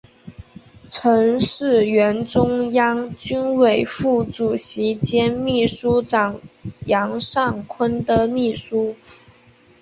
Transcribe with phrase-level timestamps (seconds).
[0.89, 6.41] 曾是原中央军委副主席兼秘书长
[6.87, 8.95] 杨尚昆的秘书。